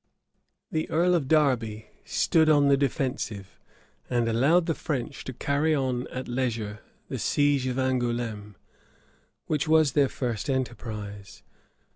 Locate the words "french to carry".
4.73-5.75